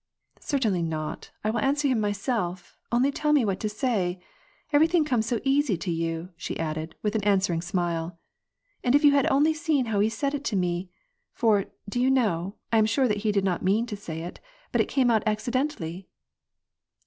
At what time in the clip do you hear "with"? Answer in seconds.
7.03-7.13